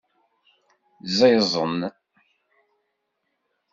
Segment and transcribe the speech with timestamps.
[1.17, 1.79] Ẓiẓen.